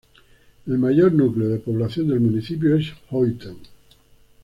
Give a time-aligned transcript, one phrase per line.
[0.65, 3.57] El mayor núcleo de población del municipio es Houten.